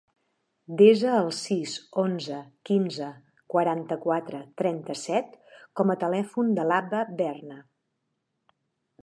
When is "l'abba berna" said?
6.73-7.61